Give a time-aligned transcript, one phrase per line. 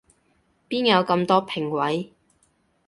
[0.67, 2.11] 邊有咁多評委